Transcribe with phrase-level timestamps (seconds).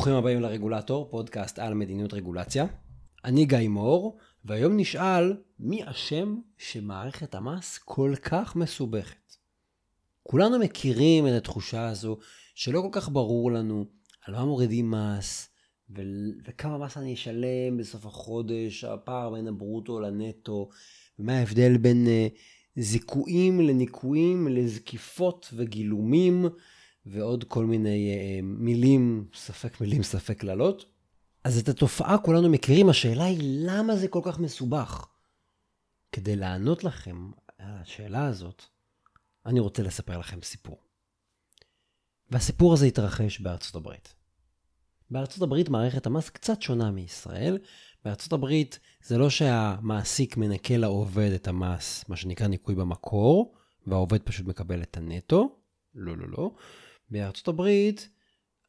[0.00, 2.66] ברוכים הבאים לרגולטור, פודקאסט על מדיניות רגולציה.
[3.24, 9.36] אני גיא מור, והיום נשאל מי אשם שמערכת המס כל כך מסובכת.
[10.22, 12.18] כולנו מכירים את התחושה הזו
[12.54, 13.84] שלא כל כך ברור לנו
[14.26, 15.48] על מה מורידים מס
[15.96, 16.02] ו-
[16.46, 20.68] וכמה מס אני אשלם בסוף החודש, הפער בין הברוטו לנטו,
[21.18, 22.38] ומה ההבדל בין uh,
[22.82, 26.46] זיכויים לניקויים, לזקיפות וגילומים.
[27.06, 30.84] ועוד כל מיני uh, מילים, ספק מילים, ספק קללות.
[31.44, 35.06] אז את התופעה כולנו מכירים, השאלה היא למה זה כל כך מסובך?
[36.12, 38.62] כדי לענות לכם על השאלה הזאת,
[39.46, 40.78] אני רוצה לספר לכם סיפור.
[42.30, 44.14] והסיפור הזה התרחש בארצות הברית.
[45.10, 47.58] בארצות הברית מערכת המס קצת שונה מישראל.
[48.04, 53.54] בארצות הברית זה לא שהמעסיק מנקה לעובד את המס, מה שנקרא ניכוי במקור,
[53.86, 55.56] והעובד פשוט מקבל את הנטו.
[55.94, 56.50] לא, לא, לא.
[57.10, 58.08] בארצות הברית,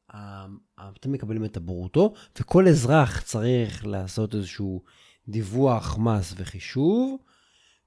[0.10, 4.84] אתם מקבלים את הברוטו, וכל אזרח צריך לעשות איזשהו
[5.28, 7.18] דיווח מס וחישוב,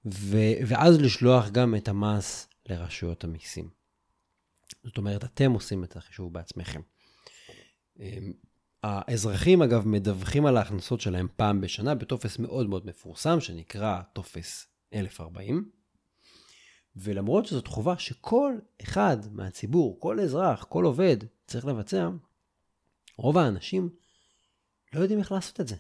[0.07, 3.69] ו- ואז לשלוח גם את המס לרשויות המיסים.
[4.85, 6.81] זאת אומרת, אתם עושים את החישוב בעצמכם.
[8.01, 8.33] אמ,
[8.83, 15.71] האזרחים, אגב, מדווחים על ההכנסות שלהם פעם בשנה בטופס מאוד מאוד מפורסם, שנקרא טופס 1040.
[16.97, 22.09] ולמרות שזאת חובה שכל אחד מהציבור, כל אזרח, כל עובד צריך לבצע,
[23.17, 23.91] רוב האנשים
[24.93, 25.77] לא יודעים איך לעשות את זה.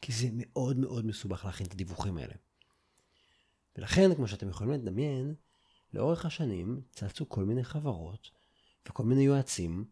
[0.00, 2.34] כי זה מאוד מאוד מסובך להכין את הדיווחים האלה.
[3.76, 5.34] ולכן, כמו שאתם יכולים לדמיין,
[5.94, 8.30] לאורך השנים צצו כל מיני חברות
[8.88, 9.84] וכל מיני יועצים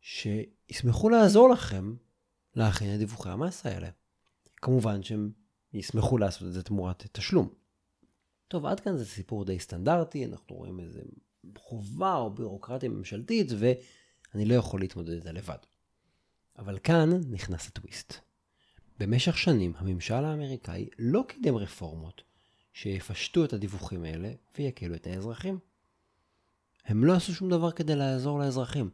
[0.00, 1.94] שישמחו לעזור לכם
[2.54, 3.88] להכין את דיווחי המס האלה.
[4.56, 5.32] כמובן שהם
[5.72, 7.48] ישמחו לעשות את זה תמורת תשלום.
[8.48, 11.00] טוב, עד כאן זה סיפור די סטנדרטי, אנחנו רואים איזה
[11.56, 15.58] חובה או בירוקרטיה ממשלתית, ואני לא יכול להתמודד איתה לבד.
[16.58, 18.14] אבל כאן נכנס הטוויסט.
[18.98, 22.22] במשך שנים הממשל האמריקאי לא קידם רפורמות
[22.72, 25.58] שיפשטו את הדיווחים האלה ויקלו את האזרחים.
[26.84, 28.90] הם לא עשו שום דבר כדי לעזור לאזרחים.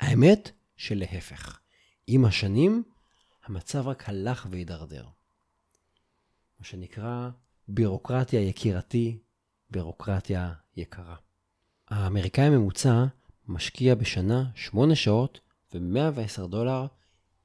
[0.00, 1.60] האמת שלהפך.
[2.06, 2.82] עם השנים,
[3.44, 5.04] המצב רק הלך והידרדר.
[6.58, 7.30] מה שנקרא
[7.70, 9.18] בירוקרטיה יקירתי,
[9.70, 11.16] בירוקרטיה יקרה.
[11.88, 13.04] האמריקאי הממוצע
[13.46, 15.40] משקיע בשנה 8 שעות
[15.74, 16.86] ו-110 דולר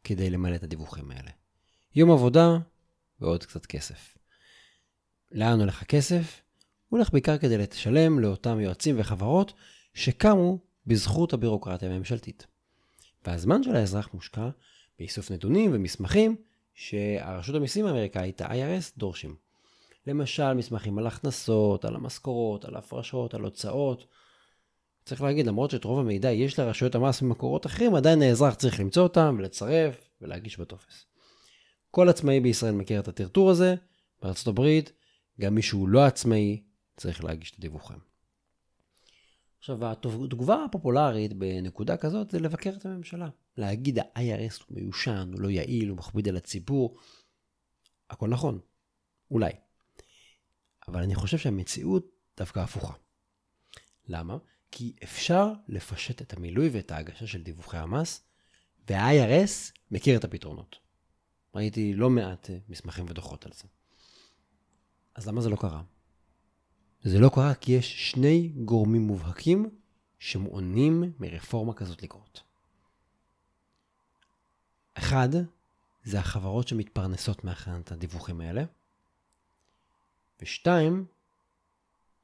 [0.04, 1.32] כדי למלא את הדיווחים האלה.
[1.96, 2.58] יום עבודה
[3.20, 4.18] ועוד קצת כסף.
[5.32, 6.42] לאן הולך הכסף?
[6.90, 9.54] הוא הולך בעיקר כדי לשלם לאותם יועצים וחברות
[9.94, 12.48] שקמו בזכות הבירוקרטיה הממשלתית.
[13.26, 14.50] והזמן של האזרח מושקע
[15.00, 16.36] באיסוף נתונים ומסמכים
[16.74, 19.43] שהרשות המיסים האמריקאית, ה-IRS, דורשים.
[20.08, 24.08] למשל, מסמכים על הכנסות, על המשכורות, על הפרשות, על הוצאות.
[25.06, 29.04] צריך להגיד, למרות שאת רוב המידע יש לרשויות המס ממקורות אחרים, עדיין האזרח צריך למצוא
[29.04, 31.06] אותם ולצרף ולהגיש בטופס.
[31.92, 33.76] כל עצמאי בישראל מכיר את הטרטור הזה,
[34.22, 34.92] בארצות הברית,
[35.42, 36.64] גם מי שהוא לא עצמאי
[36.98, 37.98] צריך להגיש את הדיווחים.
[39.60, 39.92] עכשיו,
[40.24, 43.30] התגובה הפופולרית בנקודה כזאת זה לבקר את הממשלה.
[43.58, 46.98] להגיד ה-IRS הוא מיושן, הוא לא יעיל, הוא מכביד על הציבור.
[48.10, 48.60] הכל נכון,
[49.32, 49.52] אולי.
[50.88, 52.06] אבל אני חושב שהמציאות
[52.38, 52.94] דווקא הפוכה.
[54.08, 54.38] למה?
[54.72, 58.24] כי אפשר לפשט את המילוי ואת ההגשה של דיווחי המס,
[58.90, 60.76] וה-IRS מכיר את הפתרונות.
[61.56, 63.64] ראיתי לא מעט אה, מסמכים ודוחות על זה.
[65.16, 65.82] אז למה זה לא קרה?
[67.04, 69.70] זה לא קרה כי יש שני גורמים מובהקים
[70.20, 72.42] שמעונים מרפורמה כזאת לקרות.
[74.94, 75.30] אחד,
[76.04, 78.64] זה החברות שמתפרנסות מהכנת הדיווחים האלה,
[80.42, 81.06] ושתיים,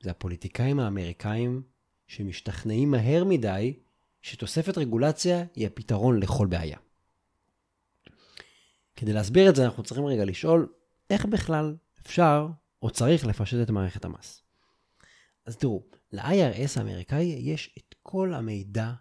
[0.03, 1.62] זה הפוליטיקאים האמריקאים
[2.08, 3.80] שמשתכנעים מהר מדי
[4.22, 6.78] שתוספת רגולציה היא הפתרון לכל בעיה.
[8.96, 10.74] כדי להסביר את זה אנחנו צריכים רגע לשאול
[11.09, 12.47] איך בכלל אפשר
[12.81, 14.44] או צריך לפשט את מערכת המס.
[15.46, 18.94] אז תראו, ל-IRS האמריקאי יש את כל המידע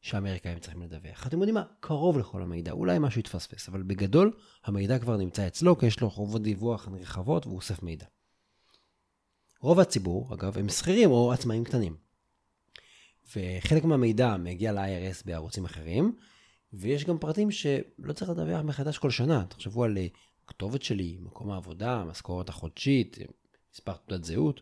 [0.00, 1.26] שהאמריקאים צריכים לדווח.
[1.26, 1.64] אתם יודעים מה?
[1.80, 4.32] קרוב לכל המידע, אולי משהו יתפספס, אבל בגדול
[4.64, 8.06] המידע כבר נמצא אצלו, כי יש לו חובות דיווח נרחבות והוא אוסף מידע.
[9.64, 11.96] רוב הציבור, אגב, הם שכירים או עצמאים קטנים.
[13.36, 16.16] וחלק מהמידע מגיע ל-IRS בערוצים אחרים,
[16.72, 19.44] ויש גם פרטים שלא צריך לדווח מחדש כל שנה.
[19.48, 19.98] תחשבו על
[20.44, 23.18] הכתובת שלי, מקום העבודה, המשכורת החודשית,
[23.74, 24.60] מספר תעודת זהות.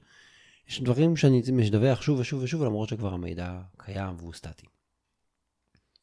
[0.69, 4.66] יש דברים שאני מדווח שוב ושוב ושוב, למרות שכבר המידע קיים והוא סטטי.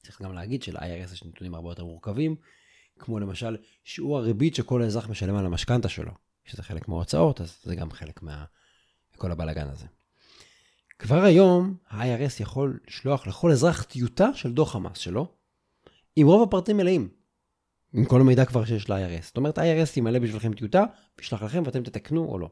[0.03, 2.35] צריך גם להגיד של-IRS יש נתונים הרבה יותר מורכבים,
[2.99, 6.11] כמו למשל שיעור הריבית שכל אזרח משלם על המשכנתה שלו,
[6.45, 8.45] שזה חלק מההוצאות, אז זה גם חלק מה...
[9.19, 9.85] כל הבלאגן הזה.
[10.99, 15.27] כבר היום ה-IRS יכול לשלוח לכל אזרח טיוטה של דוח המס שלו,
[16.15, 17.09] עם רוב הפרטים מלאים.
[17.93, 19.25] עם כל המידע כבר שיש ל-IRS.
[19.25, 20.83] זאת אומרת, ה-IRS ימלא בשבילכם טיוטה,
[21.17, 22.49] וישלח לכם ואתם תתקנו או לא.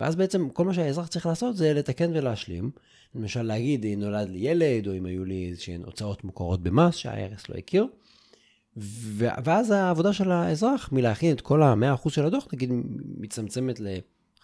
[0.00, 2.70] ואז בעצם כל מה שהאזרח צריך לעשות זה לתקן ולהשלים.
[3.14, 7.44] למשל להגיד, אם נולד לי ילד, או אם היו לי איזשהן הוצאות מוכרות במס שה-IRS
[7.48, 7.86] לא הכיר.
[9.16, 12.70] ואז העבודה של האזרח מלהכין את כל ה-100% של הדוח, נגיד,
[13.18, 13.80] מצטמצמת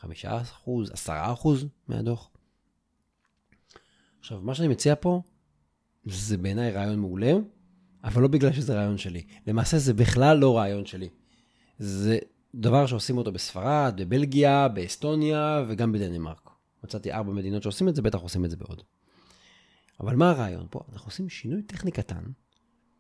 [0.04, 0.68] ל-5%,
[1.06, 1.10] 10%
[1.88, 2.30] מהדוח.
[4.20, 5.22] עכשיו, מה שאני מציע פה,
[6.04, 7.32] זה בעיניי רעיון מעולה,
[8.04, 9.26] אבל לא בגלל שזה רעיון שלי.
[9.46, 11.08] למעשה זה בכלל לא רעיון שלי.
[11.78, 12.18] זה
[12.54, 16.50] דבר שעושים אותו בספרד, בבלגיה, באסטוניה וגם בדנמרק.
[16.84, 18.82] מצאתי ארבע מדינות שעושים את זה, בטח עושים את זה בעוד.
[20.00, 20.80] אבל מה הרעיון פה?
[20.92, 22.24] אנחנו עושים שינוי טכני קטן,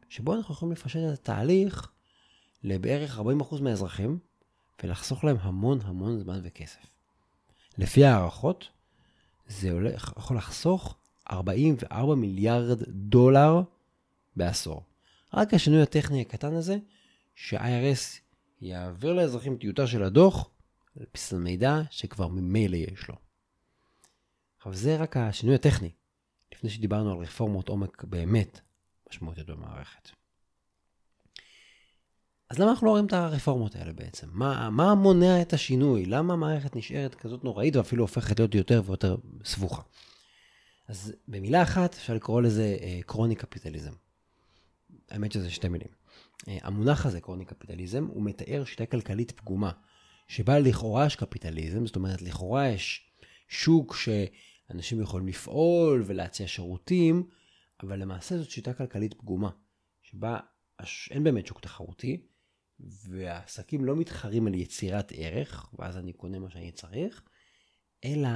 [0.08, 1.92] שבו אנחנו יכולים לפשט את התהליך
[2.62, 4.18] לבערך 40% מהאזרחים,
[4.82, 6.91] ולחסוך להם המון המון זמן וכסף.
[7.78, 8.68] לפי הערכות,
[9.46, 10.96] זה הולך, יכול לחסוך
[11.30, 13.60] 44 מיליארד דולר
[14.36, 14.84] בעשור.
[15.34, 16.76] רק השינוי הטכני הקטן הזה,
[17.34, 18.20] ש-IRS
[18.60, 20.50] יעביר לאזרחים טיוטה של הדוח
[21.00, 23.14] על בסיס המידע שכבר ממילא יש לו.
[24.58, 25.90] עכשיו זה רק השינוי הטכני,
[26.52, 28.60] לפני שדיברנו על רפורמות עומק באמת
[29.10, 30.21] משמעותיות במערכת.
[32.52, 34.26] אז למה אנחנו לא רואים את הרפורמות האלה בעצם?
[34.32, 36.06] מה, מה מונע את השינוי?
[36.06, 39.82] למה המערכת נשארת כזאת נוראית ואפילו הופכת להיות יותר ויותר סבוכה?
[40.88, 42.76] אז במילה אחת אפשר לקרוא לזה
[43.06, 43.92] קרוני קפיטליזם.
[45.10, 45.88] האמת שזה שתי מילים.
[46.48, 49.70] אה, המונח הזה, קרוני קפיטליזם, הוא מתאר שיטה כלכלית פגומה,
[50.28, 53.10] שבה לכאורה יש קפיטליזם, זאת אומרת, לכאורה יש
[53.48, 57.28] שוק שאנשים יכולים לפעול ולהציע שירותים,
[57.82, 59.50] אבל למעשה זאת שיטה כלכלית פגומה,
[60.02, 60.38] שבה
[61.10, 62.26] אין באמת שוק תחרותי,
[62.82, 67.22] והעסקים לא מתחרים על יצירת ערך, ואז אני קונה מה שאני צריך,
[68.04, 68.28] אלא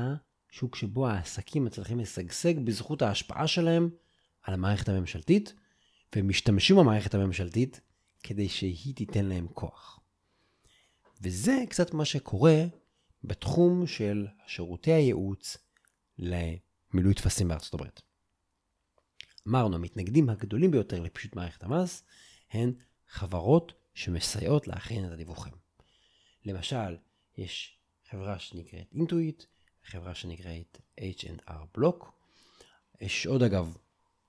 [0.51, 3.91] שוק שבו העסקים מצליחים לשגשג בזכות ההשפעה שלהם
[4.43, 5.55] על המערכת הממשלתית,
[6.17, 7.81] ומשתמשים במערכת הממשלתית
[8.23, 10.01] כדי שהיא תיתן להם כוח.
[11.23, 12.65] וזה קצת מה שקורה
[13.25, 15.57] בתחום של שירותי הייעוץ
[16.19, 18.01] למילוי טפסים בארצות הברית.
[19.49, 22.05] אמרנו, המתנגדים הגדולים ביותר לפשוט מערכת המס
[22.51, 22.73] הן
[23.09, 25.53] חברות שמסייעות להכין את הדיווחים.
[26.45, 26.97] למשל,
[27.39, 27.79] יש
[28.11, 29.45] חברה שנקראת אינטואיט,
[29.85, 32.07] חברה שנקראת H&R Block.
[33.01, 33.77] יש עוד אגב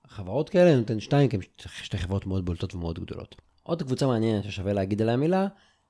[0.06, 1.42] חברות כאלה, אני נותן שתיים, כי הן
[1.82, 3.36] שתי חברות מאוד בולטות ומאוד גדולות.
[3.62, 5.46] עוד קבוצה מעניינת ששווה להגיד עליה מילה,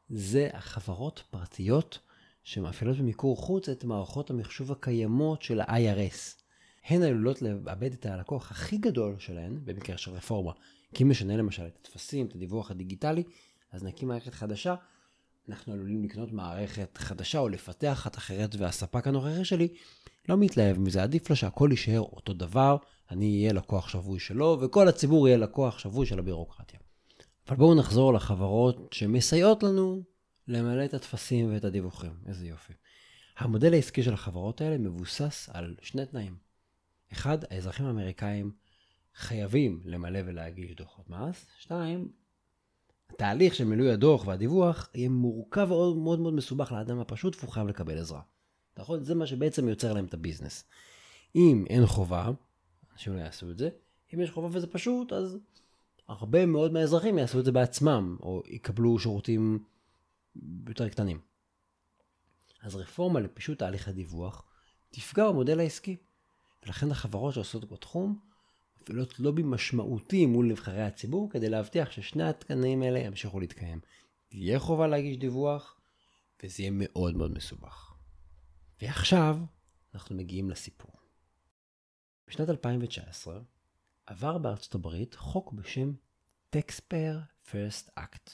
[0.09, 1.99] זה החברות פרטיות
[2.45, 6.43] שמאפיינות במיקור חוץ את מערכות המחשוב הקיימות של ה-IRS.
[6.85, 10.53] הן עלולות לאבד את הלקוח הכי גדול שלהן, במקרה של רפורמה.
[10.95, 13.23] כי אם נשנה למשל את הטפסים, את הדיווח הדיגיטלי,
[13.73, 14.75] אז נקים מערכת חדשה,
[15.49, 19.69] אנחנו עלולים לקנות מערכת חדשה או לפתח אחת אחרת, והספק הנוכחי שלי
[20.29, 22.77] לא מתלהב מזה, עדיף לו שהכל יישאר אותו דבר,
[23.11, 26.81] אני אהיה לקוח שבוי שלו, וכל הציבור יהיה לקוח שבוי של הבירוקרטיה.
[27.49, 30.03] אבל בואו נחזור לחברות שמסייעות לנו
[30.49, 32.13] למלא את הטפסים ואת הדיווחים.
[32.27, 32.73] איזה יופי.
[33.39, 36.37] המודל העסקי של החברות האלה מבוסס על שני תנאים.
[37.13, 38.53] אחד, האזרחים האמריקאים
[39.15, 41.47] חייבים למלא ולהגיש דוחות מס.
[41.59, 42.09] שתיים,
[43.11, 47.69] התהליך של מילוי הדוח והדיווח יהיה מורכב מאוד מאוד מאוד מסובך לאדם הפשוט והוא חייב
[47.69, 48.21] לקבל עזרה.
[48.77, 49.05] נכון?
[49.05, 50.65] זה מה שבעצם יוצר להם את הביזנס.
[51.37, 52.31] אם אין חובה,
[52.93, 53.69] אנשים לא יעשו את זה.
[54.15, 55.39] אם יש חובה וזה פשוט, אז
[56.09, 59.65] הרבה מאוד מהאזרחים יעשו את זה בעצמם, או יקבלו שירותים
[60.69, 61.21] יותר קטנים.
[62.63, 64.45] אז רפורמה לפישוט תהליך הדיווח
[64.91, 65.97] תפגע במודל העסקי.
[66.67, 68.19] ולכן החברות שעושות בתחום
[68.89, 73.81] מפעילות לובי משמעותי מול נבחרי הציבור כדי להבטיח ששני התקנים האלה ימשיכו להתקיים.
[74.29, 75.81] תהיה חובה להגיש דיווח,
[76.43, 77.95] וזה יהיה מאוד מאוד מסובך.
[78.83, 79.39] ועכשיו
[79.95, 80.93] אנחנו מגיעים לסיפור.
[82.29, 83.41] בשנת 2019
[84.07, 85.93] עבר בארצות הברית חוק בשם
[86.57, 88.31] Taxpayer First Act.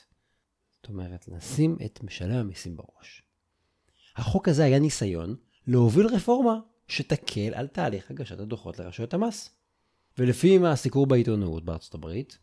[0.72, 3.22] זאת אומרת, לשים את משלם המיסים בראש.
[4.16, 6.54] החוק הזה היה ניסיון להוביל רפורמה
[6.88, 9.63] שתקל על תהליך הגשת הדוחות לרשויות המס.
[10.18, 12.38] ולפי הסיקור בעיתונות בארצות הברית,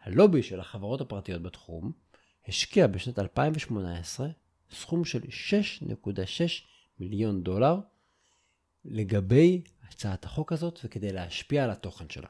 [0.00, 1.92] הלובי של החברות הפרטיות בתחום
[2.48, 4.28] השקיע בשנת 2018
[4.70, 6.12] סכום של 6.6
[6.98, 7.76] מיליון דולר
[8.84, 12.28] לגבי הצעת החוק הזאת וכדי להשפיע על התוכן שלה.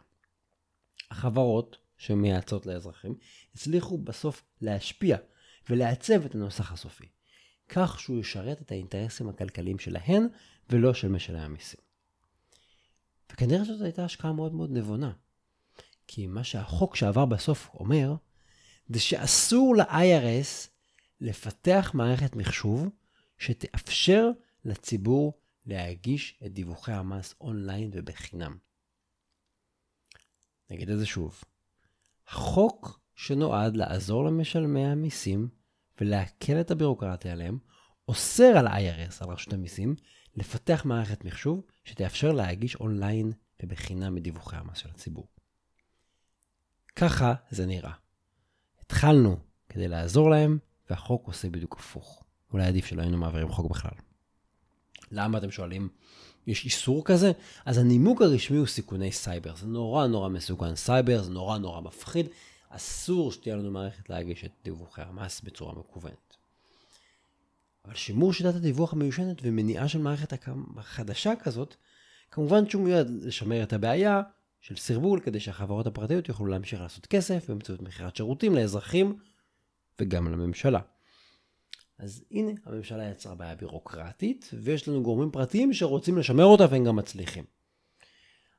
[1.11, 3.15] החברות שמייעצות לאזרחים
[3.55, 5.17] הצליחו בסוף להשפיע
[5.71, 7.07] ולעצב את הנוסח הסופי,
[7.69, 10.27] כך שהוא ישרת את האינטרסים הכלכליים שלהן
[10.71, 11.90] ולא של משלם המיסים.
[13.33, 15.13] וכנראה שזו הייתה השקעה מאוד מאוד נבונה.
[16.07, 18.15] כי מה שהחוק שעבר בסוף אומר,
[18.89, 20.69] זה שאסור ל-IRS
[21.21, 22.89] לפתח מערכת מחשוב
[23.39, 24.31] שתאפשר
[24.65, 28.57] לציבור להגיש את דיווחי המס אונליין ובחינם.
[30.71, 31.45] נגיד את זה שוב.
[32.29, 35.49] החוק שנועד לעזור למשלמי המיסים
[36.01, 37.59] ולהקל את הבירוקרטיה עליהם,
[38.09, 39.95] אוסר על IRS, על רשות המיסים,
[40.37, 43.33] לפתח מערכת מחשוב שתאפשר להגיש אונליין
[43.63, 45.29] ובחינם את דיווחי המס של הציבור.
[46.97, 47.93] ככה זה נראה.
[48.81, 49.37] התחלנו
[49.69, 50.59] כדי לעזור להם,
[50.91, 52.23] והחוק עושה בדיוק הפוך.
[52.53, 53.91] אולי עדיף שלא היינו מעבירים חוק בכלל.
[55.11, 55.89] למה אתם שואלים?
[56.47, 57.33] יש איסור כזה?
[57.65, 59.57] אז הנימוק הרשמי הוא סיכוני סייבר.
[59.57, 62.27] זה נורא נורא מסוכן סייבר, זה נורא נורא מפחיד.
[62.69, 66.30] אסור שתהיה לנו מערכת להגיש את דיווחי המס בצורה מקוונת.
[67.85, 70.45] אבל שימור שיטת הדיווח המיושנת ומניעה של מערכת
[70.81, 71.77] חדשה כזאת,
[72.31, 74.23] כמובן שהוא מיועד לשמר את הבעיה
[74.61, 79.19] של סרבול כדי שהחברות הפרטיות יוכלו להמשיך לעשות כסף באמצעות מכירת שירותים לאזרחים
[80.01, 80.81] וגם לממשלה.
[81.99, 86.97] אז הנה, הממשלה יצרה בעיה בירוקרטית, ויש לנו גורמים פרטיים שרוצים לשמר אותה והם גם
[86.97, 87.45] מצליחים.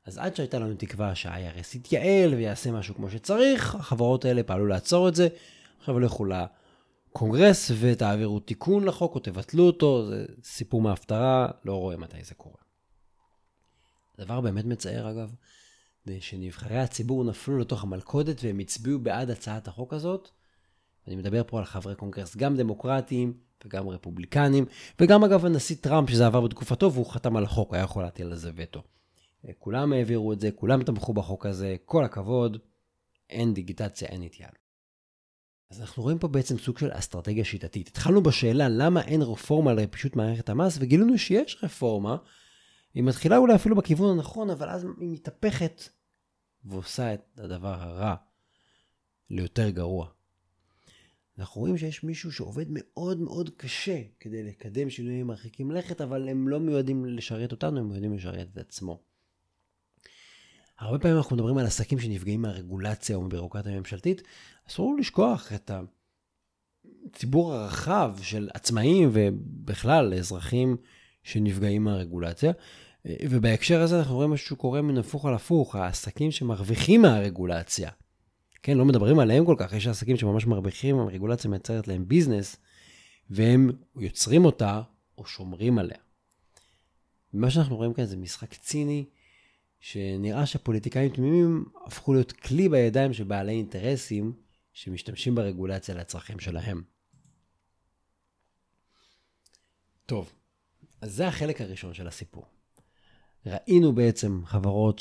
[0.04, 5.08] אז עד שהייתה לנו תקווה שה-IRS יתייעל ויעשה משהו כמו שצריך, החברות האלה פעלו לעצור
[5.08, 5.28] את זה.
[5.78, 6.24] עכשיו לכו
[7.12, 12.56] לקונגרס ותעבירו תיקון לחוק או תבטלו אותו, זה סיפור מההפטרה, לא רואה מתי זה קורה.
[14.18, 15.34] הדבר באמת מצער אגב,
[16.04, 20.28] זה שנבחרי הציבור נפלו לתוך המלכודת והם הצביעו בעד הצעת החוק הזאת.
[21.06, 24.66] אני מדבר פה על חברי קונגרס, גם דמוקרטיים וגם רפובליקנים,
[25.00, 28.36] וגם אגב הנשיא טראמפ שזה עבר בתקופתו והוא חתם על החוק, היה יכול להטיל על
[28.36, 28.82] זה וטו.
[29.58, 32.58] כולם העבירו את זה, כולם תמכו בחוק הזה, כל הכבוד,
[33.30, 34.61] אין דיגיטציה, אין התייעלות.
[35.72, 37.88] אז אנחנו רואים פה בעצם סוג של אסטרטגיה שיטתית.
[37.88, 42.16] התחלנו בשאלה למה אין רפורמה על פישוט מערכת המס, וגילינו שיש רפורמה.
[42.94, 45.82] היא מתחילה אולי אפילו בכיוון הנכון, אבל אז היא מתהפכת
[46.64, 48.14] ועושה את הדבר הרע
[49.30, 50.08] ליותר גרוע.
[51.38, 56.48] אנחנו רואים שיש מישהו שעובד מאוד מאוד קשה כדי לקדם שינויים מרחיקים לכת, אבל הם
[56.48, 59.02] לא מיועדים לשרת אותנו, הם מיועדים לשרת את עצמו.
[60.78, 64.22] הרבה פעמים אנחנו מדברים על עסקים שנפגעים מהרגולציה או מבירוקרטיה ממשלתית,
[64.68, 65.70] אסור לשכוח את
[67.06, 70.76] הציבור הרחב של עצמאים ובכלל אזרחים
[71.22, 72.52] שנפגעים מהרגולציה.
[73.28, 77.90] ובהקשר הזה אנחנו רואים משהו שקורה מן הפוך על הפוך, העסקים שמרוויחים מהרגולציה.
[78.62, 82.56] כן, לא מדברים עליהם כל כך, יש עסקים שממש מרוויחים, הרגולציה מייצרת להם ביזנס,
[83.30, 84.82] והם יוצרים אותה
[85.18, 85.98] או שומרים עליה.
[87.32, 89.04] מה שאנחנו רואים כאן זה משחק ציני,
[89.82, 94.32] שנראה שפוליטיקאים תמימים הפכו להיות כלי בידיים של בעלי אינטרסים
[94.72, 96.82] שמשתמשים ברגולציה לצרכים שלהם.
[100.06, 100.32] טוב,
[101.00, 102.44] אז זה החלק הראשון של הסיפור.
[103.46, 104.98] ראינו בעצם חברות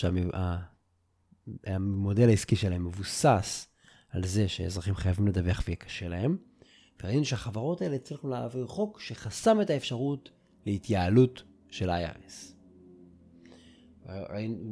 [1.68, 3.68] שהמודל העסקי שלהם מבוסס
[4.10, 6.38] על זה שאזרחים חייבים לדווח ויהיה קשה להם,
[7.04, 10.30] וראינו שהחברות האלה הצליחו להעביר חוק שחסם את האפשרות
[10.66, 12.61] להתייעלות של IRS.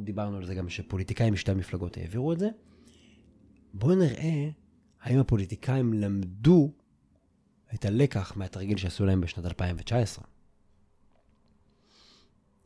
[0.04, 2.48] דיברנו על זה גם שפוליטיקאים משתי המפלגות העבירו את זה.
[3.74, 4.50] בואו נראה
[5.00, 6.72] האם הפוליטיקאים למדו
[7.74, 10.24] את הלקח מהתרגיל שעשו להם בשנת 2019.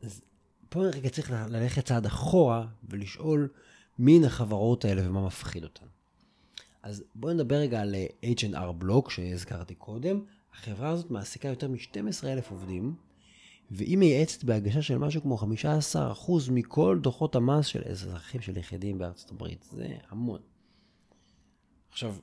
[0.01, 0.21] אז
[0.69, 3.49] פה רגע צריך ללכת צעד אחורה ולשאול
[3.99, 5.85] מי הן החברות האלה ומה מפחיד אותן.
[6.83, 10.23] אז בואו נדבר רגע על H&R בלוק שהזכרתי קודם.
[10.53, 12.95] החברה הזאת מעסיקה יותר מ-12,000 עובדים,
[13.71, 15.45] והיא מייעצת בהגשה של משהו כמו 15%
[16.51, 19.67] מכל דוחות המס של אזרחים של יחידים בארצות הברית.
[19.71, 20.39] זה המון.
[21.89, 22.15] עכשיו,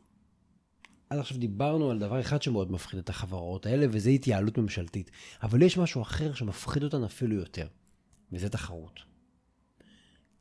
[1.10, 5.10] עד עכשיו דיברנו על דבר אחד שמאוד מפחיד את החברות האלה, וזה התייעלות ממשלתית.
[5.42, 7.66] אבל יש משהו אחר שמפחיד אותן אפילו יותר,
[8.32, 9.00] וזה תחרות.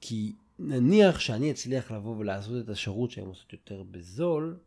[0.01, 4.59] כי נניח שאני אצליח לבוא ולעשות את השירות שהן עושות יותר בזול,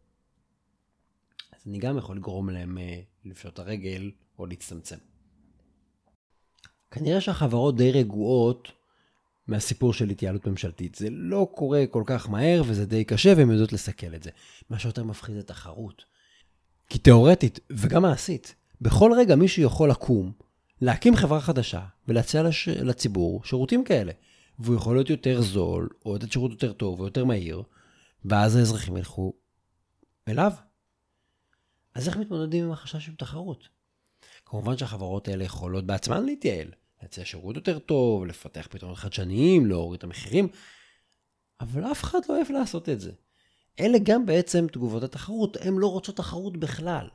[1.52, 4.96] אז אני גם יכול לגרום להם אה, לפשוט הרגל או להצטמצם.
[6.94, 8.68] כנראה שהחברות די רגועות
[9.46, 10.94] מהסיפור של התייעלות ממשלתית.
[10.94, 14.30] זה לא קורה כל כך מהר וזה די קשה והן יודעות לסכל את זה.
[14.70, 16.04] מה שיותר מפחיד זה תחרות.
[16.88, 20.32] כי תאורטית וגם מעשית, בכל רגע מישהו יכול לקום,
[20.80, 22.68] להקים חברה חדשה ולהציע לש...
[22.68, 24.12] לציבור שירותים כאלה.
[24.58, 27.62] והוא יכול להיות יותר זול, או לתת שירות יותר טוב או יותר מהיר,
[28.24, 29.32] ואז האזרחים ילכו
[30.28, 30.52] אליו.
[31.94, 33.68] אז איך מתמודדים עם החשש של תחרות?
[34.46, 36.68] כמובן שהחברות האלה יכולות בעצמן להתייעל.
[37.04, 40.48] להציע שירות יותר טוב, לפתח פתרונות חדשניים, להוריד את המחירים,
[41.60, 43.12] אבל אף אחד לא אוהב לעשות את זה.
[43.80, 47.08] אלה גם בעצם תגובות התחרות, הן לא רוצות תחרות בכלל.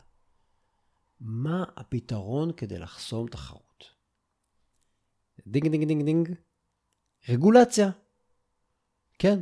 [1.19, 3.84] מה הפתרון כדי לחסום תחרות?
[5.48, 6.34] דינג דינג דינג דינג,
[7.29, 7.89] רגולציה.
[9.19, 9.39] כן,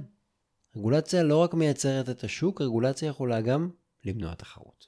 [0.76, 3.70] רגולציה לא רק מייצרת את השוק, רגולציה יכולה גם
[4.06, 4.88] למנוע תחרות.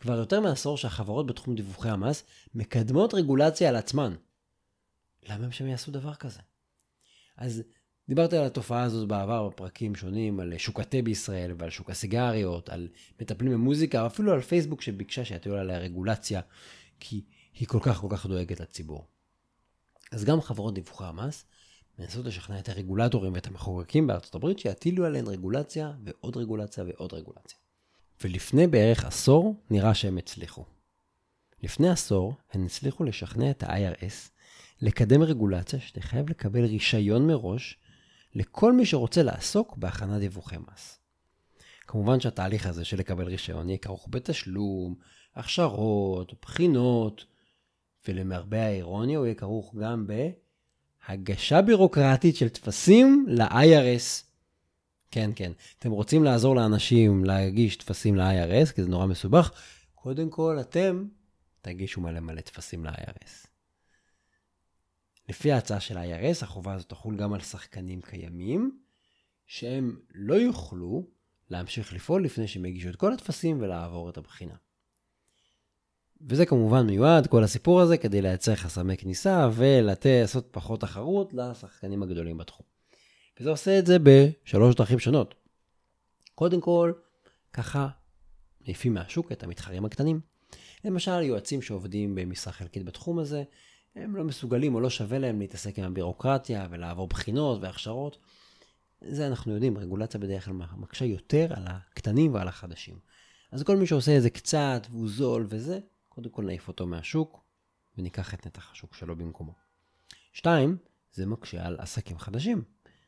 [0.00, 2.24] כבר יותר מעשור שהחברות בתחום דיווחי המס
[2.54, 4.14] מקדמות רגולציה על עצמן.
[5.28, 6.40] למה הם שהם יעשו דבר כזה?
[7.36, 7.62] אז
[8.08, 12.88] דיברתי על התופעה הזאת בעבר בפרקים שונים, על שוק התה בישראל ועל שוק הסיגריות, על
[13.20, 16.40] מטפלים במוזיקה, אפילו על פייסבוק שביקשה שיטילו עליה רגולציה,
[17.00, 19.06] כי היא כל כך כל כך דואגת לציבור.
[20.12, 21.44] אז גם חברות דיווחי המס
[21.98, 27.58] מנסות לשכנע את הרגולטורים ואת המחוקקים בארצות הברית שיטילו עליהן רגולציה ועוד רגולציה ועוד רגולציה.
[28.22, 30.64] ולפני בערך עשור נראה שהם הצליחו.
[31.62, 34.37] לפני עשור הן הצליחו לשכנע את ה-IRS
[34.80, 37.78] לקדם רגולציה שתחייב לקבל רישיון מראש
[38.34, 40.98] לכל מי שרוצה לעסוק בהכנת דיווחי מס.
[41.86, 44.94] כמובן שהתהליך הזה של לקבל רישיון יהיה כרוך בתשלום,
[45.34, 47.24] הכשרות, בחינות,
[48.08, 50.06] ולמרבה האירוניה הוא יהיה כרוך גם
[51.08, 54.24] בהגשה בירוקרטית של טפסים ל-IRS.
[55.10, 55.52] כן, כן.
[55.78, 59.52] אתם רוצים לעזור לאנשים להגיש טפסים ל-IRS, כי זה נורא מסובך,
[59.94, 61.04] קודם כל אתם
[61.60, 63.47] תגישו מלא מלא טפסים ל-IRS.
[65.28, 68.78] לפי ההצעה של ה-IRS, החובה הזאת תחול גם על שחקנים קיימים,
[69.46, 71.06] שהם לא יוכלו
[71.50, 74.54] להמשיך לפעול לפני שהם יגישו את כל הטפסים ולעבור את הבחינה.
[76.20, 82.38] וזה כמובן מיועד, כל הסיפור הזה, כדי לייצר חסמי כניסה ולעשות פחות תחרות לשחקנים הגדולים
[82.38, 82.66] בתחום.
[83.40, 85.34] וזה עושה את זה בשלוש דרכים שונות.
[86.34, 86.92] קודם כל,
[87.52, 87.88] ככה
[88.60, 90.20] מעיפים מהשוק את המתחרים הקטנים.
[90.84, 93.42] למשל, יועצים שעובדים במשרה חלקית בתחום הזה,
[94.04, 98.18] הם לא מסוגלים או לא שווה להם להתעסק עם הבירוקרטיה ולעבור בחינות והכשרות.
[99.00, 102.98] זה אנחנו יודעים, רגולציה בדרך כלל מקשה יותר על הקטנים ועל החדשים.
[103.52, 105.78] אז כל מי שעושה את זה קצת והוא זול וזה,
[106.08, 107.44] קודם כל נעיף אותו מהשוק
[107.98, 109.52] וניקח את נתח השוק שלו במקומו.
[110.32, 110.76] שתיים,
[111.12, 112.62] זה מקשה על עסקים חדשים.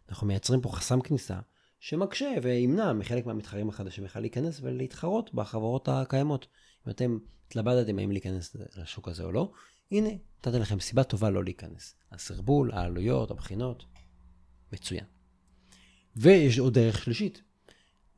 [0.08, 1.40] אנחנו מייצרים פה חסם כניסה
[1.80, 6.46] שמקשה וימנע מחלק מהמתחרים החדשים בכלל להיכנס ולהתחרות בחברות הקיימות.
[6.86, 9.52] אם אתם התלבטתם האם להיכנס לשוק הזה או לא,
[9.90, 11.94] הנה, נתתי לכם סיבה טובה לא להיכנס.
[12.12, 13.84] הסרבול, העלויות, הבחינות,
[14.72, 15.04] מצוין.
[16.16, 17.42] ויש עוד דרך שלישית.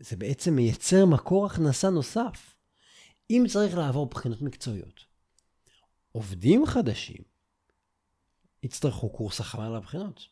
[0.00, 2.54] זה בעצם מייצר מקור הכנסה נוסף.
[3.30, 5.04] אם צריך לעבור בחינות מקצועיות,
[6.12, 7.22] עובדים חדשים
[8.62, 10.26] יצטרכו קורס הכנה לבחינות.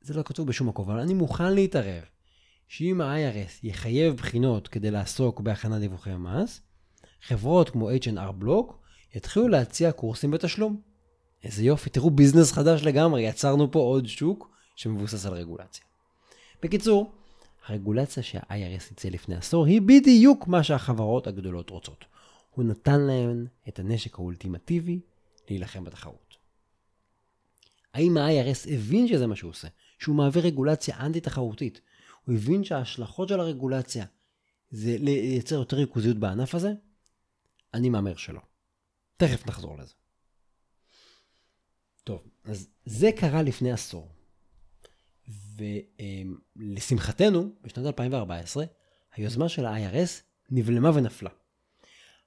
[0.00, 2.04] זה לא כתוב בשום מקום, אבל אני מוכן להתערב
[2.68, 6.60] שאם ה-IRS יחייב בחינות כדי לעסוק בהכנת דיווחי מס,
[7.22, 8.81] חברות כמו H&R בלוק
[9.14, 10.80] יתחילו להציע קורסים בתשלום.
[11.44, 15.84] איזה יופי, תראו ביזנס חדש לגמרי, יצרנו פה עוד שוק שמבוסס על רגולציה.
[16.62, 17.12] בקיצור,
[17.66, 22.04] הרגולציה שה-IRS יצא לפני עשור היא בדיוק מה שהחברות הגדולות רוצות.
[22.50, 25.00] הוא נתן להן את הנשק האולטימטיבי
[25.50, 26.36] להילחם בתחרות.
[27.94, 29.68] האם ה-IRS הבין שזה מה שהוא עושה?
[29.98, 31.80] שהוא מעביר רגולציה אנטי-תחרותית.
[32.24, 34.04] הוא הבין שההשלכות של הרגולציה
[34.70, 36.72] זה לייצר יותר ריכוזיות בענף הזה?
[37.74, 38.40] אני מהמר שלא.
[39.22, 39.92] תכף נחזור לזה.
[42.04, 44.08] טוב, אז זה קרה לפני עשור.
[46.56, 48.64] ולשמחתנו, בשנת 2014,
[49.14, 51.30] היוזמה של ה-IRS נבלמה ונפלה.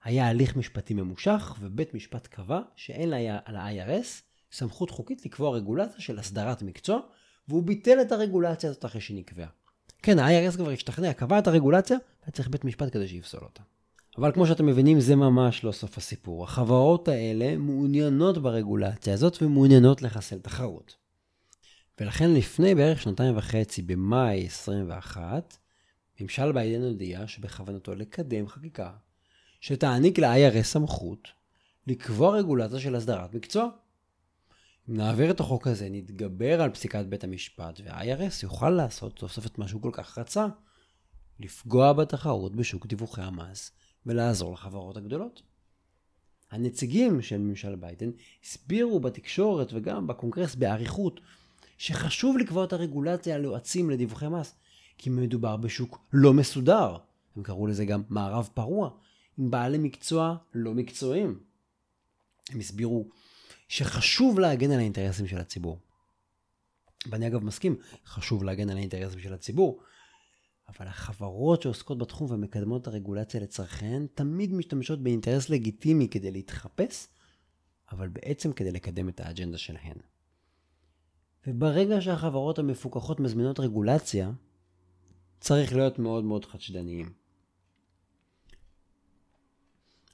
[0.03, 4.07] היה הליך משפטי ממושך, ובית משפט קבע שאין ה-IRS
[4.51, 6.99] סמכות חוקית לקבוע רגולציה של הסדרת מקצוע,
[7.47, 9.49] והוא ביטל את הרגולציה הזאת אחרי שהיא נקבעה.
[10.01, 13.61] כן, ה-IRS כבר השתכנע, קבע את הרגולציה, היה צריך בית משפט כדי שיפסול אותה.
[14.17, 16.43] אבל כמו שאתם מבינים, זה ממש לא סוף הסיפור.
[16.43, 20.95] החברות האלה מעוניינות ברגולציה הזאת ומעוניינות לחסל תחרות.
[21.99, 25.57] ולכן לפני בערך שנתיים וחצי, במאי 21,
[26.21, 28.91] ממשל ביידן הודיע שבכוונתו לקדם חקיקה
[29.61, 31.27] שתעניק ל-IRS סמכות
[31.87, 33.69] לקבוע רגולציה של הסדרת מקצוע.
[34.89, 39.45] אם נעביר את החוק הזה, נתגבר על פסיקת בית המשפט, וה-IRS יוכל לעשות סוף סוף
[39.45, 40.47] את מה שהוא כל כך רצה,
[41.39, 43.71] לפגוע בתחרות בשוק דיווחי המס
[44.05, 45.41] ולעזור לחברות הגדולות.
[46.51, 48.11] הנציגים של ממשל ביידן
[48.43, 51.19] הסבירו בתקשורת וגם בקונגרס באריכות
[51.77, 54.55] שחשוב לקבוע את הרגולציה על יועצים לדיווחי מס,
[54.97, 56.97] כי מדובר בשוק לא מסודר.
[57.35, 58.89] הם קראו לזה גם מערב פרוע,
[59.37, 61.39] עם בעלי מקצוע לא מקצועיים.
[62.49, 63.09] הם הסבירו
[63.67, 65.79] שחשוב להגן על האינטרסים של הציבור.
[67.09, 69.79] ואני אגב מסכים, חשוב להגן על האינטרסים של הציבור,
[70.67, 77.07] אבל החברות שעוסקות בתחום ומקדמות את הרגולציה לצרכיהן תמיד משתמשות באינטרס לגיטימי כדי להתחפש,
[77.91, 79.97] אבל בעצם כדי לקדם את האג'נדה שלהן.
[81.47, 84.31] וברגע שהחברות המפוקחות מזמינות רגולציה,
[85.39, 87.13] צריך להיות מאוד מאוד חדשדניים.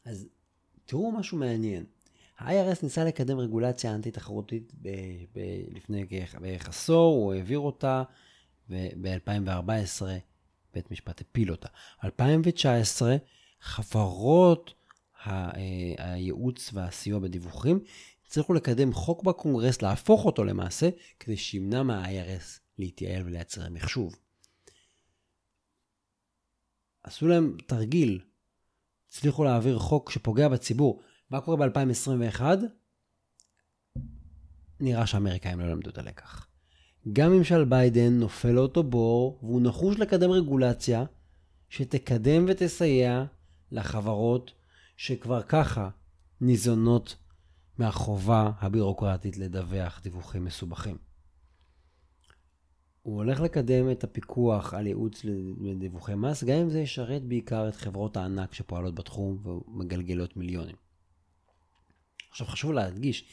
[0.06, 0.28] אז
[0.86, 1.86] תראו משהו מעניין.
[2.40, 4.90] ה-IRS ניסה לקדם רגולציה אנטי-תחרותית ב-
[5.34, 6.06] ב- לפני
[6.42, 8.04] בערך עשור, הוא העביר אותה,
[8.70, 10.02] וב-2014
[10.74, 11.68] בית משפט הפיל אותה.
[12.04, 13.16] 2019,
[13.62, 14.74] חברות
[15.24, 15.52] ה-
[15.98, 17.80] הייעוץ והסיוע בדיווחים
[18.28, 24.16] הצליחו לקדם חוק בקונגרס, להפוך אותו למעשה, כדי שימנע מה-IRS להתייעל ולייצר מחשוב.
[27.04, 28.22] עשו להם תרגיל,
[29.10, 31.02] הצליחו להעביר חוק שפוגע בציבור.
[31.30, 32.42] מה קורה ב-2021?
[34.80, 36.51] נראה שהאמריקאים לא למדו את הלקח.
[37.14, 41.06] גם ממשל ביידן נופל לאותו בור, והוא נחוש לקדם רגולציה
[41.70, 43.26] שתקדם ותסייע
[43.72, 44.52] לחברות
[44.98, 45.90] שכבר ככה
[46.42, 47.16] ניזונות
[47.78, 50.98] מהחובה הבירוקרטית לדווח דיווחים מסובכים.
[53.02, 55.26] הוא הולך לקדם את הפיקוח על ייעוץ
[55.60, 60.76] לדיווחי מס, גם אם זה ישרת בעיקר את חברות הענק שפועלות בתחום ומגלגלות מיליונים.
[62.32, 63.26] עכשיו חשוב להדגיש,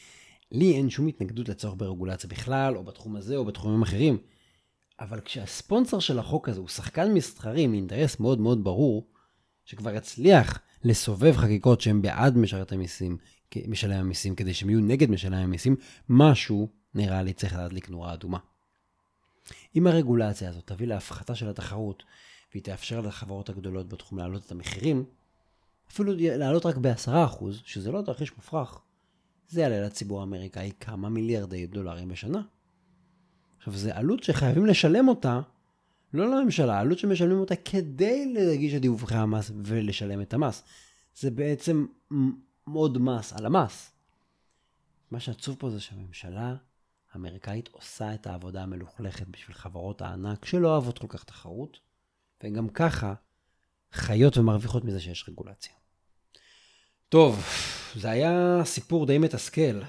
[0.51, 4.17] לי אין שום התנגדות לצורך ברגולציה בכלל, או בתחום הזה או בתחומים אחרים,
[4.99, 9.07] אבל כשהספונסר של החוק הזה הוא שחקן מסחרי עם אינטרס מאוד מאוד ברור,
[9.65, 13.17] שכבר הצליח לסובב חקיקות שהן בעד משרת המיסים,
[13.67, 15.75] משלם המיסים, כדי שהם יהיו נגד משלם המיסים,
[16.09, 18.37] משהו נראה לי צריך להדליק נורה אדומה.
[19.75, 22.03] אם הרגולציה הזאת תביא להפחתה של התחרות,
[22.51, 25.05] והיא תאפשר לחברות הגדולות בתחום להעלות את המחירים,
[25.91, 28.81] אפילו להעלות רק ב-10%, שזה לא תרחיש מופרך,
[29.49, 32.41] זה יעלה לציבור האמריקאי כמה מיליארדי דולרים בשנה.
[33.57, 35.41] עכשיו, זו עלות שחייבים לשלם אותה,
[36.13, 40.63] לא לממשלה, עלות שמשלמים אותה כדי להגיש את דיווחי המס ולשלם את המס.
[41.15, 41.85] זה בעצם
[42.73, 43.91] עוד מס על המס.
[45.11, 46.55] מה שעצוב פה זה שהממשלה
[47.11, 51.79] האמריקאית עושה את העבודה המלוכלכת בשביל חברות הענק שלא אוהבות כל כך תחרות,
[52.43, 53.13] וגם ככה
[53.93, 55.73] חיות ומרוויחות מזה שיש רגולציה.
[57.09, 57.43] טוב,
[57.95, 59.81] זה היה סיפור די מתסכל.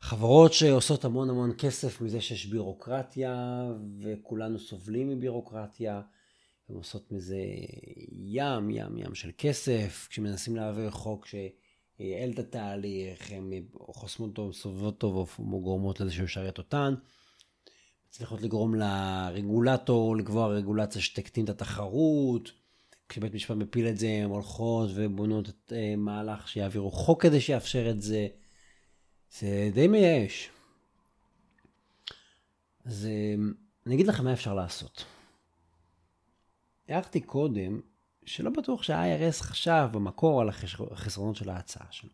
[0.00, 3.64] חברות שעושות המון המון כסף מזה שיש בירוקרטיה,
[4.02, 6.00] וכולנו סובלים מבירוקרטיה,
[6.68, 7.38] הן עושות מזה
[8.12, 15.02] ים, ים, ים של כסף, כשמנסים להעביר חוק שייעל את התהליך, הן חוסמות אותו, סובבות
[15.02, 16.94] אותו וגורמות לזה שהוא ישרת אותן.
[18.08, 22.63] מצליחות לגרום לרגולטור לקבוע רגולציה שתקטין את התחרות.
[23.08, 27.90] כשבית משפט מפיל את זה, הן הולכות ובונות את uh, מהלך שיעבירו חוק כדי שיאפשר
[27.90, 28.28] את זה.
[29.30, 30.50] זה די מייאש.
[32.84, 33.40] אז uh,
[33.86, 35.04] אני אגיד לכם מה אפשר לעשות.
[36.88, 37.80] הערתי קודם
[38.26, 40.48] שלא בטוח שה-IRS חשב במקור על
[40.90, 42.10] החסרונות של ההצעה שלו.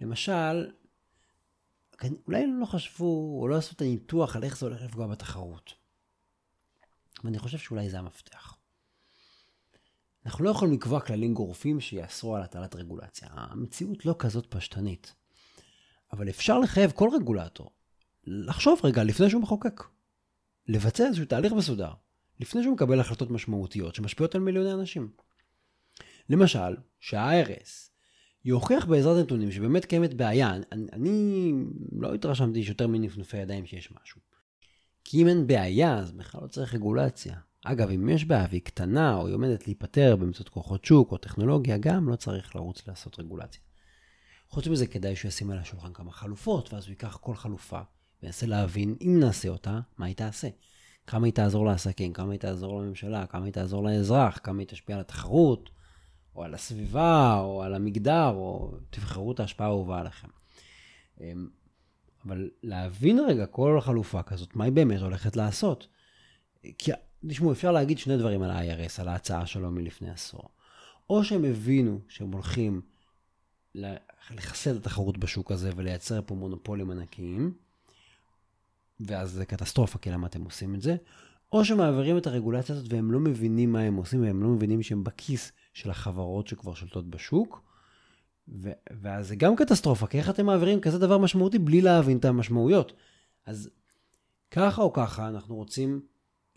[0.00, 0.70] למשל,
[2.26, 5.74] אולי לא חשבו או לא עשו את הניתוח על איך זה הולך לפגוע בתחרות.
[7.24, 8.61] ואני חושב שאולי זה המפתח.
[10.26, 13.28] אנחנו לא יכולים לקבוע כללים גורפים שיאסרו על הטלת רגולציה.
[13.32, 15.14] המציאות לא כזאת פשטנית.
[16.12, 17.70] אבל אפשר לחייב כל רגולטור
[18.24, 19.82] לחשוב רגע לפני שהוא מחוקק.
[20.68, 21.90] לבצע איזשהו תהליך מסודר,
[22.40, 25.10] לפני שהוא מקבל החלטות משמעותיות שמשפיעות על מיליוני אנשים.
[26.28, 27.90] למשל, שה-IRS
[28.44, 30.54] יוכיח בעזרת נתונים שבאמת קיימת בעיה.
[30.72, 31.52] אני, אני
[31.92, 34.20] לא התרשמתי שיותר מנפנופי ידיים שיש משהו.
[35.04, 37.36] כי אם אין בעיה, אז בכלל לא צריך רגולציה.
[37.64, 41.78] אגב, אם יש בעיה והיא קטנה או היא עומדת להיפטר באמצעות כוחות שוק או טכנולוגיה,
[41.78, 43.60] גם לא צריך לרוץ לעשות רגולציה.
[44.48, 47.80] חוץ מזה, כדאי שהוא ישים על השולחן כמה חלופות, ואז הוא ייקח כל חלופה
[48.22, 50.48] וינסה להבין, אם נעשה אותה, מה היא תעשה.
[51.06, 54.94] כמה היא תעזור לעסקים, כמה היא תעזור לממשלה, כמה היא תעזור לאזרח, כמה היא תשפיע
[54.94, 55.70] על התחרות,
[56.36, 60.28] או על הסביבה, או על המגדר, או תבחרו את ההשפעה האהובה עליכם.
[61.20, 61.48] אמ,
[62.26, 65.86] אבל להבין רגע כל חלופה כזאת, מה היא באמת הולכת לעשות.
[66.78, 66.92] כי
[67.28, 70.48] תשמעו, אפשר להגיד שני דברים על ה-IRS, על ההצעה שלו מלפני עשור.
[71.10, 72.80] או שהם הבינו שהם הולכים
[74.30, 77.54] לחסל את התחרות בשוק הזה ולייצר פה מונופולים ענקיים,
[79.00, 80.96] ואז זה קטסטרופה, כי למה אתם עושים את זה?
[81.52, 85.04] או שמעבירים את הרגולציה הזאת והם לא מבינים מה הם עושים, והם לא מבינים שהם
[85.04, 87.62] בכיס של החברות שכבר שולטות בשוק.
[88.48, 92.24] ו- ואז זה גם קטסטרופה, כי איך אתם מעבירים כזה דבר משמעותי בלי להבין את
[92.24, 92.92] המשמעויות?
[93.46, 93.70] אז
[94.50, 96.00] ככה או ככה, אנחנו רוצים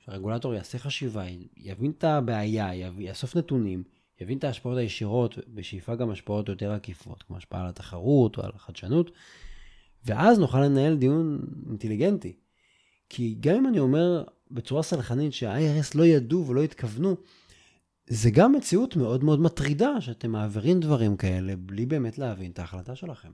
[0.06, 1.24] שהרגולטור יעשה חשיבה,
[1.58, 3.84] יבין את הבעיה, יאסוף נתונים,
[4.22, 8.52] יבין את ההשפעות הישירות, בשאיפה גם השפעות יותר עקיפות, כמו השפעה על התחרות או על
[8.56, 9.12] החדשנות,
[10.06, 11.40] ואז נוכל לנהל דיון
[11.70, 12.36] אינטליגנטי.
[13.10, 17.16] כי גם אם אני אומר בצורה סלחנית שה-IRS לא ידעו ולא התכוונו,
[18.08, 22.96] זה גם מציאות מאוד מאוד מטרידה שאתם מעבירים דברים כאלה בלי באמת להבין את ההחלטה
[22.96, 23.32] שלכם.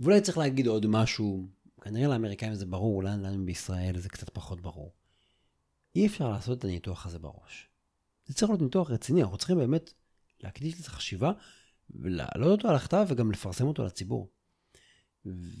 [0.00, 1.48] ואולי צריך להגיד עוד משהו
[1.86, 4.94] כנראה לאמריקאים זה ברור, אולי לנו בישראל זה קצת פחות ברור.
[5.96, 7.68] אי אפשר לעשות את הניתוח הזה בראש.
[8.26, 9.92] זה צריך להיות ניתוח רציני, אנחנו צריכים באמת
[10.40, 11.32] להקדיש לזה חשיבה
[11.90, 14.30] ולהעלות אותו על הכתב וגם לפרסם אותו לציבור.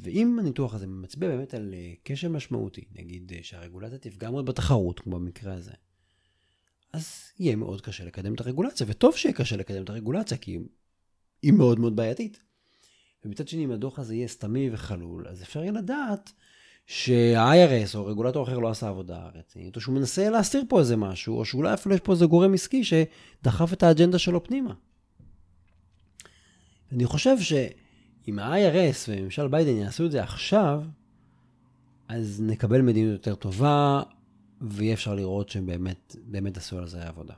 [0.02, 5.00] ואם הניתוח הזה מצביע באמת על אה, כשל משמעותי, נגיד אה, שהרגולציה תפגע מאוד בתחרות,
[5.00, 5.72] כמו במקרה הזה,
[6.92, 10.58] אז יהיה מאוד קשה לקדם את הרגולציה, וטוב שיהיה קשה לקדם את הרגולציה, כי
[11.42, 12.40] היא מאוד מאוד בעייתית.
[13.26, 16.32] ומצד שני, אם הדוח הזה יהיה סתמי וחלול, אז אפשר יהיה לדעת
[16.86, 21.38] שה-IRS או רגולטור אחר לא עשה עבודה רצינית, או שהוא מנסה להסתיר פה איזה משהו,
[21.38, 24.74] או שאולי אפילו יש פה איזה גורם עסקי שדחף את האג'נדה שלו פנימה.
[26.92, 30.82] אני חושב שאם ה-IRS וממשל ביידן יעשו את זה עכשיו,
[32.08, 34.02] אז נקבל מדיניות יותר טובה,
[34.60, 37.34] ויהיה אפשר לראות שהם באמת, באמת עשו על זה עבודה.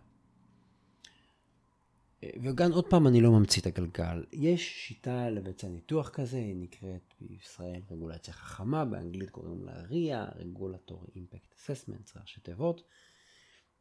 [2.22, 4.24] וגם עוד פעם, אני לא ממציא את הגלגל.
[4.32, 11.10] יש שיטה לבצע ניתוח כזה, היא נקראת בישראל רגולציה חכמה, באנגלית קוראים לה RIA, Regulatory
[11.16, 12.82] Impact Assessment, ראשי תיבות,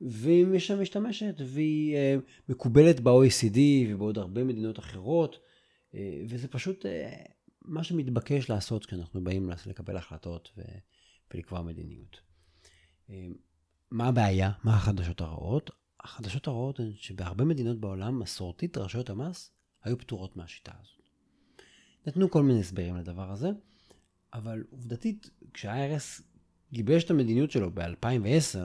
[0.02, 5.95] והיא משמשת, והיא uh, מקובלת ב-OECD ובעוד הרבה מדינות אחרות, uh,
[6.28, 6.88] וזה פשוט uh,
[7.62, 10.52] מה שמתבקש לעשות כשאנחנו באים לקבל החלטות
[11.34, 12.19] ולקבוע מדיניות.
[13.91, 14.52] מה הבעיה?
[14.63, 15.71] מה החדשות הרעות?
[16.08, 19.52] החדשות הרעות הן שבהרבה מדינות בעולם, מסורתית רשויות המס
[19.84, 21.02] היו פטורות מהשיטה הזאת.
[22.08, 23.50] נתנו כל מיני הסברים לדבר הזה,
[24.34, 26.24] אבל עובדתית, כשה-IRS
[26.72, 28.60] גיבש את המדיניות שלו ב-2010,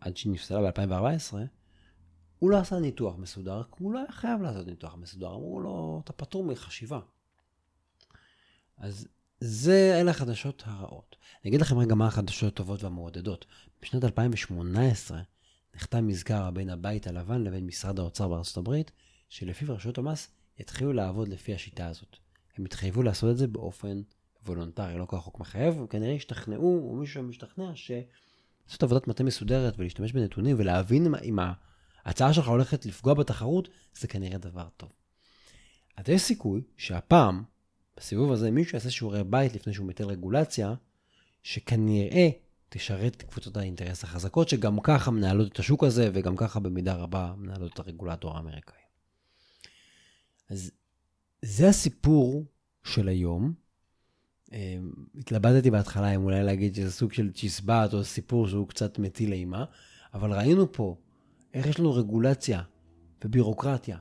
[0.00, 1.36] עד שהיא נפסלה ב-2014,
[2.38, 6.00] הוא לא עשה ניתוח מסודר, כי הוא לא היה חייב לעשות ניתוח מסודר, אמרו לו,
[6.04, 7.00] אתה פטור מחשיבה.
[8.76, 9.08] אז
[9.40, 11.16] זה, אלה החדשות הרעות.
[11.42, 13.46] אני אגיד לכם רגע מה החדשות הטובות והמעודדות.
[13.82, 15.22] בשנת 2018
[15.76, 18.90] נחתם מזכר בין הבית הלבן לבין משרד האוצר בארצות הברית,
[19.28, 22.16] שלפיו רשויות המס יתחילו לעבוד לפי השיטה הזאת.
[22.56, 24.02] הם התחייבו לעשות את זה באופן
[24.46, 30.12] וולונטרי, לא כל חוק מחייב, וכנראה השתכנעו, או מישהו משתכנע, שלעשות עבודת מטה מסודרת ולהשתמש
[30.12, 31.38] בנתונים ולהבין אם
[32.04, 34.92] ההצעה שלך הולכת לפגוע בתחרות, זה כנראה דבר טוב.
[35.96, 37.42] אז יש סיכוי שהפעם,
[37.96, 40.74] בסיבוב הזה, מישהו יעשה שיעורי בית לפני שהוא מטיל רגולציה,
[41.42, 42.28] שכנראה
[42.72, 47.34] תשרת את קבוצות האינטרס החזקות, שגם ככה מנהלות את השוק הזה, וגם ככה במידה רבה
[47.36, 48.82] מנהלות את הרגולטור האמריקאי.
[50.50, 50.70] אז
[51.42, 52.44] זה הסיפור
[52.84, 53.52] של היום.
[54.52, 59.32] אמ, התלבטתי בהתחלה אם אולי להגיד שזה סוג של צ'יסבט או סיפור שהוא קצת מטיל
[59.32, 59.64] אימה,
[60.14, 60.96] אבל ראינו פה
[61.54, 62.62] איך יש לנו רגולציה
[63.24, 63.98] ובירוקרטיה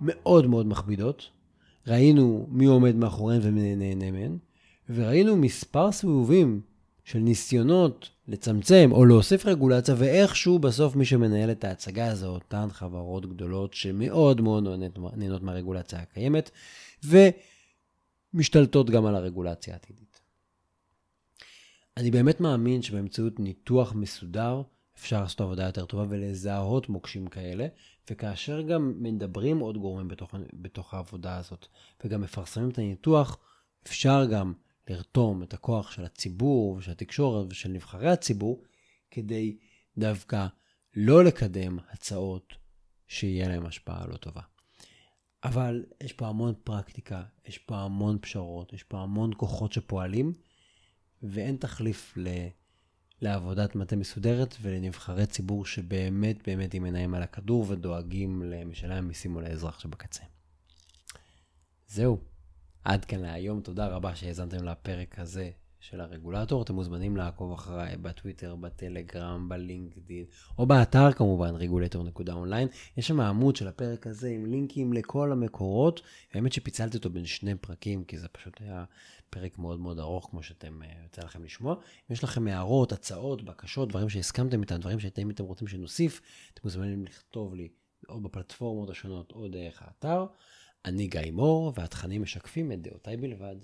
[0.00, 1.30] מאוד מאוד מכבידות.
[1.86, 4.38] ראינו מי עומד מאחוריהן ומי נהנה מהן,
[4.88, 6.60] וראינו מספר סיבובים
[7.04, 13.26] של ניסיונות לצמצם או להוסיף רגולציה, ואיכשהו בסוף מי שמנהל את ההצגה זה אותן חברות
[13.26, 14.64] גדולות שמאוד מאוד
[15.16, 16.50] נהנות מהרגולציה הקיימת,
[18.34, 20.20] ומשתלטות גם על הרגולציה העתידית.
[21.96, 24.62] אני באמת מאמין שבאמצעות ניתוח מסודר
[24.98, 27.66] אפשר לעשות עבודה יותר טובה ולזהות מוקשים כאלה,
[28.10, 31.66] וכאשר גם מדברים עוד גורמים בתוך, בתוך העבודה הזאת,
[32.04, 33.38] וגם מפרסמים את הניתוח,
[33.86, 34.52] אפשר גם
[34.88, 38.62] לרתום את הכוח של הציבור ושל התקשורת ושל נבחרי הציבור,
[39.10, 39.58] כדי
[39.98, 40.46] דווקא
[40.94, 42.54] לא לקדם הצעות
[43.06, 44.42] שיהיה להן השפעה לא טובה.
[45.44, 50.32] אבל יש פה המון פרקטיקה, יש פה המון פשרות, יש פה המון כוחות שפועלים,
[51.22, 52.28] ואין תחליף ל...
[53.22, 59.80] לעבודת מטה מסודרת ולנבחרי ציבור שבאמת באמת עם עיניים על הכדור ודואגים למשלם המיסים ולאזרח
[59.80, 60.22] שבקצה.
[61.88, 62.31] זהו.
[62.84, 66.62] עד כאן להיום, תודה רבה שהאזנתם לפרק הזה של הרגולטור.
[66.62, 70.24] אתם מוזמנים לעקוב אחריי בטוויטר, בטלגרם, בלינקדאין,
[70.58, 72.68] או באתר כמובן, רגולטור.אונליין.
[72.96, 76.02] יש שם עמוד של הפרק הזה עם לינקים לכל המקורות.
[76.34, 78.84] האמת שפיצלתי אותו בין שני פרקים, כי זה פשוט היה
[79.30, 81.74] פרק מאוד מאוד ארוך, כמו שאתם, אה, יוצא לכם לשמוע.
[81.74, 86.20] אם יש לכם הערות, הצעות, בקשות, דברים שהסכמתם איתם, דברים שאתם אתם רוצים שנוסיף,
[86.54, 87.68] אתם מוזמנים לכתוב לי
[88.08, 90.26] או בפלטפורמות השונות או דרך האתר.
[90.84, 93.56] אני גיא מור, והתכנים משקפים את דעותיי בלבד.